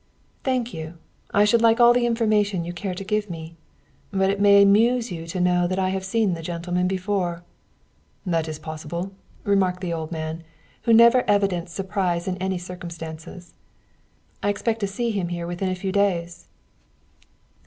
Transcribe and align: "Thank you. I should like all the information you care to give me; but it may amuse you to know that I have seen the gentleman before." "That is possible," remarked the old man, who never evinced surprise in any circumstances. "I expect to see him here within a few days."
"Thank 0.43 0.73
you. 0.73 0.97
I 1.31 1.45
should 1.45 1.61
like 1.61 1.79
all 1.79 1.93
the 1.93 2.07
information 2.07 2.65
you 2.65 2.73
care 2.73 2.95
to 2.95 3.03
give 3.03 3.29
me; 3.29 3.55
but 4.09 4.31
it 4.31 4.39
may 4.41 4.59
amuse 4.63 5.11
you 5.11 5.27
to 5.27 5.39
know 5.39 5.67
that 5.67 5.77
I 5.77 5.89
have 5.89 6.03
seen 6.03 6.33
the 6.33 6.41
gentleman 6.41 6.87
before." 6.87 7.43
"That 8.25 8.47
is 8.47 8.57
possible," 8.57 9.11
remarked 9.43 9.81
the 9.81 9.93
old 9.93 10.11
man, 10.11 10.43
who 10.85 10.91
never 10.93 11.23
evinced 11.27 11.75
surprise 11.75 12.27
in 12.27 12.35
any 12.37 12.57
circumstances. 12.57 13.53
"I 14.41 14.49
expect 14.49 14.79
to 14.79 14.87
see 14.87 15.11
him 15.11 15.27
here 15.27 15.45
within 15.45 15.69
a 15.69 15.75
few 15.75 15.91
days." 15.91 16.47